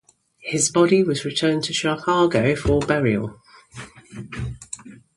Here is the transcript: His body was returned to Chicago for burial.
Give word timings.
His 0.39 0.71
body 0.71 1.03
was 1.03 1.25
returned 1.25 1.63
to 1.65 1.73
Chicago 1.73 2.55
for 2.55 2.79
burial. 2.79 3.39